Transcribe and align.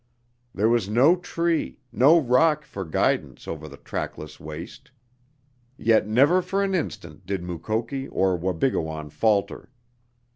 There 0.55 0.67
was 0.67 0.89
no 0.89 1.15
tree, 1.15 1.77
no 1.91 2.19
rock 2.19 2.65
for 2.65 2.83
guidance 2.85 3.47
over 3.47 3.67
the 3.67 3.77
trackless 3.77 4.39
waste, 4.39 4.89
yet 5.77 6.07
never 6.07 6.41
for 6.41 6.63
an 6.63 6.73
instant 6.73 7.27
did 7.27 7.43
Mukoki 7.43 8.07
or 8.07 8.35
Wabigoon 8.35 9.11
falter. 9.11 9.69